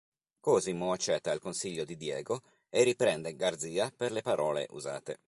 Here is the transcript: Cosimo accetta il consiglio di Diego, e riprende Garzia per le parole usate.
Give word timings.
Cosimo 0.39 0.93
accetta 0.93 1.31
il 1.31 1.39
consiglio 1.39 1.85
di 1.85 1.95
Diego, 1.95 2.41
e 2.69 2.81
riprende 2.81 3.35
Garzia 3.35 3.91
per 3.95 4.11
le 4.11 4.23
parole 4.23 4.65
usate. 4.71 5.19